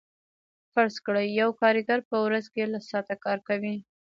[0.73, 3.75] فرض کړئ یو کارګر په ورځ کې لس ساعته کار کوي